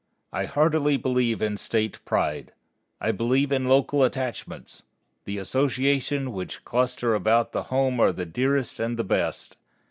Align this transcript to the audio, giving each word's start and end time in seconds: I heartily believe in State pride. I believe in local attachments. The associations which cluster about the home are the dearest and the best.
I 0.33 0.45
heartily 0.45 0.97
believe 0.97 1.43
in 1.43 1.57
State 1.57 2.03
pride. 2.05 2.53
I 2.99 3.11
believe 3.11 3.51
in 3.51 3.65
local 3.67 4.03
attachments. 4.03 4.81
The 5.25 5.37
associations 5.37 6.29
which 6.29 6.65
cluster 6.65 7.13
about 7.13 7.51
the 7.51 7.65
home 7.69 7.99
are 7.99 8.11
the 8.11 8.25
dearest 8.25 8.79
and 8.79 8.97
the 8.97 9.03
best. 9.03 9.57